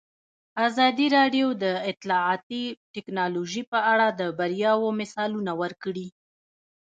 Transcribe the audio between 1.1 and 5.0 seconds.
راډیو د اطلاعاتی تکنالوژي په اړه د بریاوو